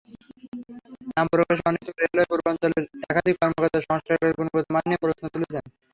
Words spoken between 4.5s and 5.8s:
মান নিয়ে প্রশ্ন তুলেছেন।